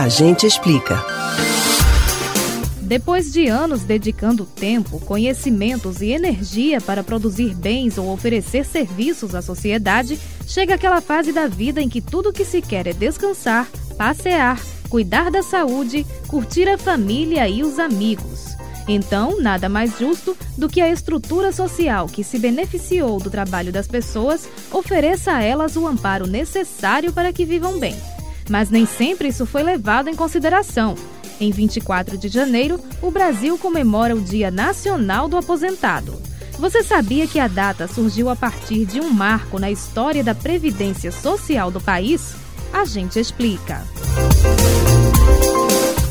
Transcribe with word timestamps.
A 0.00 0.08
gente 0.08 0.46
explica. 0.46 1.04
Depois 2.80 3.30
de 3.30 3.48
anos 3.48 3.82
dedicando 3.82 4.46
tempo, 4.46 4.98
conhecimentos 4.98 6.00
e 6.00 6.12
energia 6.12 6.80
para 6.80 7.04
produzir 7.04 7.54
bens 7.54 7.98
ou 7.98 8.10
oferecer 8.10 8.64
serviços 8.64 9.34
à 9.34 9.42
sociedade, 9.42 10.18
chega 10.46 10.74
aquela 10.76 11.02
fase 11.02 11.32
da 11.32 11.46
vida 11.46 11.82
em 11.82 11.88
que 11.90 12.00
tudo 12.00 12.32
que 12.32 12.46
se 12.46 12.62
quer 12.62 12.86
é 12.86 12.94
descansar, 12.94 13.68
passear, 13.98 14.58
cuidar 14.88 15.30
da 15.30 15.42
saúde, 15.42 16.06
curtir 16.28 16.66
a 16.66 16.78
família 16.78 17.46
e 17.46 17.62
os 17.62 17.78
amigos. 17.78 18.56
Então, 18.88 19.38
nada 19.38 19.68
mais 19.68 19.98
justo 19.98 20.34
do 20.56 20.66
que 20.66 20.80
a 20.80 20.88
estrutura 20.88 21.52
social 21.52 22.06
que 22.06 22.24
se 22.24 22.38
beneficiou 22.38 23.20
do 23.20 23.28
trabalho 23.28 23.70
das 23.70 23.86
pessoas 23.86 24.48
ofereça 24.72 25.32
a 25.32 25.42
elas 25.42 25.76
o 25.76 25.86
amparo 25.86 26.26
necessário 26.26 27.12
para 27.12 27.34
que 27.34 27.44
vivam 27.44 27.78
bem. 27.78 27.94
Mas 28.50 28.68
nem 28.68 28.84
sempre 28.84 29.28
isso 29.28 29.46
foi 29.46 29.62
levado 29.62 30.10
em 30.10 30.16
consideração. 30.16 30.96
Em 31.40 31.52
24 31.52 32.18
de 32.18 32.28
janeiro, 32.28 32.80
o 33.00 33.10
Brasil 33.10 33.56
comemora 33.56 34.14
o 34.14 34.20
Dia 34.20 34.50
Nacional 34.50 35.28
do 35.28 35.36
Aposentado. 35.36 36.20
Você 36.58 36.82
sabia 36.82 37.26
que 37.26 37.38
a 37.38 37.46
data 37.46 37.86
surgiu 37.86 38.28
a 38.28 38.36
partir 38.36 38.84
de 38.84 39.00
um 39.00 39.08
marco 39.08 39.58
na 39.58 39.70
história 39.70 40.22
da 40.22 40.34
previdência 40.34 41.12
social 41.12 41.70
do 41.70 41.80
país? 41.80 42.34
A 42.72 42.84
gente 42.84 43.18
explica. 43.18 43.82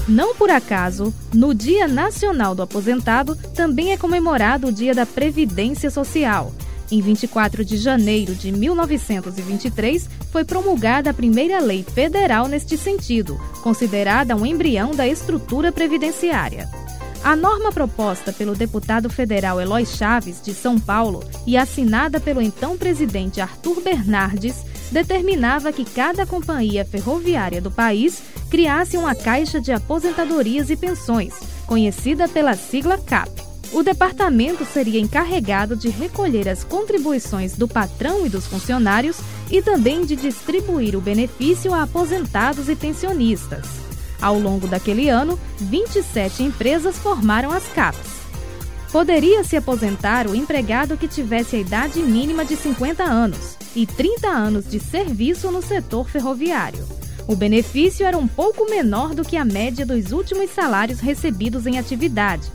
Não 0.07 0.33
por 0.33 0.49
acaso, 0.49 1.13
no 1.31 1.53
Dia 1.53 1.87
Nacional 1.87 2.55
do 2.55 2.63
Aposentado 2.63 3.35
também 3.53 3.91
é 3.91 3.97
comemorado 3.97 4.67
o 4.67 4.71
Dia 4.71 4.95
da 4.95 5.05
Previdência 5.05 5.91
Social. 5.91 6.51
Em 6.91 7.01
24 7.01 7.63
de 7.63 7.77
janeiro 7.77 8.33
de 8.33 8.51
1923, 8.51 10.09
foi 10.31 10.43
promulgada 10.43 11.11
a 11.11 11.13
primeira 11.13 11.59
lei 11.59 11.83
federal 11.83 12.47
neste 12.47 12.75
sentido, 12.77 13.39
considerada 13.61 14.35
um 14.35 14.43
embrião 14.45 14.91
da 14.91 15.07
estrutura 15.07 15.71
previdenciária. 15.71 16.67
A 17.23 17.35
norma 17.35 17.71
proposta 17.71 18.33
pelo 18.33 18.55
deputado 18.55 19.09
federal 19.09 19.59
Eloy 19.61 19.85
Chaves, 19.85 20.41
de 20.41 20.53
São 20.53 20.79
Paulo, 20.79 21.23
e 21.45 21.57
assinada 21.57 22.19
pelo 22.19 22.41
então 22.41 22.77
presidente 22.77 23.41
Arthur 23.41 23.81
Bernardes, 23.81 24.55
determinava 24.91 25.71
que 25.71 25.85
cada 25.85 26.25
companhia 26.25 26.85
ferroviária 26.85 27.61
do 27.61 27.69
país 27.69 28.23
criasse 28.49 28.97
uma 28.97 29.13
caixa 29.13 29.61
de 29.61 29.71
aposentadorias 29.71 30.71
e 30.71 30.75
pensões, 30.75 31.35
conhecida 31.67 32.27
pela 32.27 32.55
sigla 32.55 32.97
CAP. 32.97 33.48
O 33.71 33.83
departamento 33.83 34.65
seria 34.65 34.99
encarregado 34.99 35.75
de 35.75 35.89
recolher 35.89 36.49
as 36.49 36.63
contribuições 36.63 37.55
do 37.55 37.67
patrão 37.67 38.25
e 38.25 38.29
dos 38.29 38.47
funcionários 38.47 39.17
e 39.51 39.61
também 39.61 40.05
de 40.05 40.15
distribuir 40.15 40.95
o 40.95 41.01
benefício 41.01 41.73
a 41.73 41.83
aposentados 41.83 42.67
e 42.67 42.75
pensionistas. 42.75 43.65
Ao 44.19 44.39
longo 44.39 44.67
daquele 44.67 45.07
ano, 45.07 45.39
27 45.59 46.43
empresas 46.43 46.97
formaram 46.97 47.51
as 47.51 47.67
CAPs. 47.67 48.19
Poderia 48.91 49.43
se 49.43 49.55
aposentar 49.55 50.27
o 50.27 50.35
empregado 50.35 50.97
que 50.97 51.07
tivesse 51.07 51.55
a 51.55 51.59
idade 51.59 52.01
mínima 52.01 52.43
de 52.43 52.55
50 52.55 53.03
anos 53.03 53.55
e 53.75 53.85
30 53.85 54.27
anos 54.27 54.67
de 54.67 54.79
serviço 54.79 55.51
no 55.51 55.61
setor 55.61 56.09
ferroviário. 56.09 56.83
O 57.27 57.35
benefício 57.35 58.03
era 58.03 58.17
um 58.17 58.27
pouco 58.27 58.67
menor 58.67 59.13
do 59.13 59.23
que 59.23 59.37
a 59.37 59.45
média 59.45 59.85
dos 59.85 60.11
últimos 60.11 60.49
salários 60.49 60.99
recebidos 60.99 61.67
em 61.67 61.77
atividade 61.77 62.51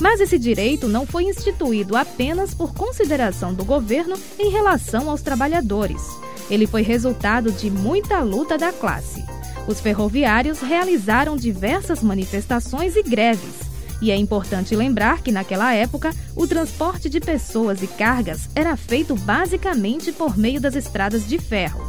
mas 0.00 0.20
esse 0.20 0.38
direito 0.38 0.88
não 0.88 1.06
foi 1.06 1.24
instituído 1.24 1.96
apenas 1.96 2.54
por 2.54 2.74
consideração 2.74 3.54
do 3.54 3.64
governo 3.64 4.16
em 4.38 4.50
relação 4.50 5.08
aos 5.08 5.22
trabalhadores. 5.22 6.02
Ele 6.50 6.66
foi 6.66 6.82
resultado 6.82 7.50
de 7.50 7.70
muita 7.70 8.20
luta 8.20 8.56
da 8.56 8.72
classe. 8.72 9.24
Os 9.66 9.80
ferroviários 9.80 10.60
realizaram 10.60 11.36
diversas 11.36 12.02
manifestações 12.02 12.94
e 12.94 13.02
greves. 13.02 13.66
E 14.00 14.10
é 14.10 14.16
importante 14.16 14.76
lembrar 14.76 15.22
que, 15.22 15.32
naquela 15.32 15.72
época, 15.74 16.14
o 16.36 16.46
transporte 16.46 17.08
de 17.08 17.18
pessoas 17.18 17.82
e 17.82 17.86
cargas 17.86 18.48
era 18.54 18.76
feito 18.76 19.14
basicamente 19.16 20.12
por 20.12 20.36
meio 20.36 20.60
das 20.60 20.76
estradas 20.76 21.26
de 21.26 21.38
ferro. 21.38 21.82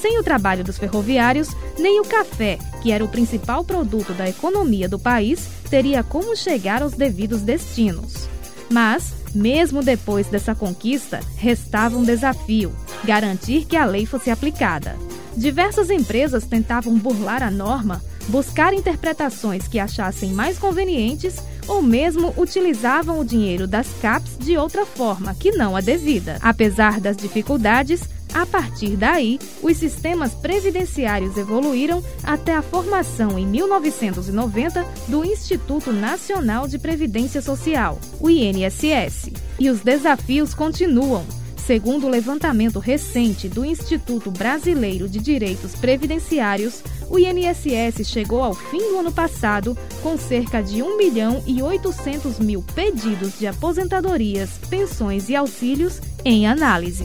Sem 0.00 0.18
o 0.18 0.22
trabalho 0.22 0.62
dos 0.62 0.78
ferroviários, 0.78 1.48
nem 1.78 1.98
o 1.98 2.04
café, 2.04 2.58
que 2.86 2.92
era 2.92 3.04
o 3.04 3.08
principal 3.08 3.64
produto 3.64 4.12
da 4.12 4.28
economia 4.28 4.88
do 4.88 4.96
país, 4.96 5.48
teria 5.68 6.04
como 6.04 6.36
chegar 6.36 6.82
aos 6.82 6.92
devidos 6.92 7.40
destinos. 7.40 8.28
Mas, 8.70 9.12
mesmo 9.34 9.82
depois 9.82 10.28
dessa 10.28 10.54
conquista, 10.54 11.18
restava 11.36 11.98
um 11.98 12.04
desafio: 12.04 12.72
garantir 13.02 13.64
que 13.64 13.74
a 13.74 13.84
lei 13.84 14.06
fosse 14.06 14.30
aplicada. 14.30 14.94
Diversas 15.36 15.90
empresas 15.90 16.46
tentavam 16.46 16.96
burlar 16.96 17.42
a 17.42 17.50
norma, 17.50 18.00
buscar 18.28 18.72
interpretações 18.72 19.66
que 19.66 19.80
achassem 19.80 20.30
mais 20.30 20.56
convenientes 20.56 21.42
ou 21.66 21.82
mesmo 21.82 22.32
utilizavam 22.36 23.18
o 23.18 23.24
dinheiro 23.24 23.66
das 23.66 23.88
CAPs 24.00 24.38
de 24.38 24.56
outra 24.56 24.86
forma 24.86 25.34
que 25.34 25.50
não 25.50 25.74
a 25.74 25.80
devida. 25.80 26.38
Apesar 26.40 27.00
das 27.00 27.16
dificuldades, 27.16 28.02
a 28.36 28.44
partir 28.44 28.96
daí, 28.96 29.38
os 29.62 29.78
sistemas 29.78 30.34
previdenciários 30.34 31.38
evoluíram 31.38 32.04
até 32.22 32.54
a 32.54 32.60
formação 32.60 33.38
em 33.38 33.46
1990 33.46 34.86
do 35.08 35.24
Instituto 35.24 35.90
Nacional 35.90 36.68
de 36.68 36.78
Previdência 36.78 37.40
Social, 37.40 37.98
o 38.20 38.28
INSS. 38.28 39.30
E 39.58 39.70
os 39.70 39.80
desafios 39.80 40.52
continuam. 40.52 41.24
Segundo 41.56 42.06
o 42.06 42.10
levantamento 42.10 42.78
recente 42.78 43.48
do 43.48 43.64
Instituto 43.64 44.30
Brasileiro 44.30 45.08
de 45.08 45.18
Direitos 45.18 45.74
Previdenciários, 45.74 46.82
o 47.08 47.18
INSS 47.18 48.06
chegou 48.06 48.44
ao 48.44 48.52
fim 48.52 48.78
do 48.78 48.98
ano 48.98 49.12
passado 49.12 49.76
com 50.02 50.18
cerca 50.18 50.62
de 50.62 50.82
1 50.82 50.98
milhão 50.98 51.42
e 51.46 51.62
800 51.62 52.38
mil 52.38 52.62
pedidos 52.74 53.38
de 53.38 53.46
aposentadorias, 53.46 54.50
pensões 54.68 55.30
e 55.30 55.34
auxílios 55.34 56.02
em 56.22 56.46
análise. 56.46 57.04